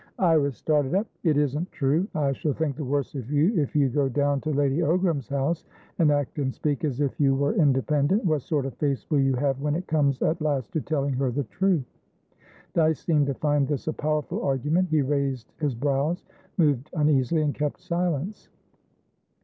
Iris 0.17 0.57
started 0.57 0.95
up. 0.95 1.05
"It 1.21 1.37
isn't 1.37 1.71
true! 1.71 2.07
I 2.15 2.31
shall 2.31 2.53
think 2.53 2.75
the 2.75 2.83
worse 2.83 3.13
of 3.13 3.29
you 3.29 3.55
if 3.61 3.75
you 3.75 3.87
go 3.87 4.09
down 4.09 4.41
to 4.41 4.49
Lady 4.49 4.77
Ogram's 4.79 5.27
house, 5.29 5.63
and 5.99 6.09
act 6.11 6.39
and 6.39 6.51
speak 6.51 6.83
as 6.83 7.01
if 7.01 7.19
you 7.19 7.35
were 7.35 7.53
independent. 7.53 8.25
What 8.25 8.41
sort 8.41 8.65
of 8.65 8.73
face 8.77 9.07
will 9.11 9.19
you 9.19 9.35
have 9.35 9.61
when 9.61 9.75
it 9.75 9.85
comes 9.85 10.19
at 10.23 10.41
last 10.41 10.71
to 10.73 10.81
telling 10.81 11.13
her 11.17 11.29
the 11.29 11.43
truth?" 11.43 11.85
Dyce 12.73 13.01
seemed 13.05 13.27
to 13.27 13.35
find 13.35 13.67
this 13.67 13.85
a 13.87 13.93
powerful 13.93 14.41
argument. 14.41 14.89
He 14.89 15.03
raised 15.03 15.53
his 15.59 15.75
brows, 15.75 16.25
moved 16.57 16.89
uneasily, 16.95 17.43
and 17.43 17.53
kept 17.53 17.79
silence. 17.79 18.49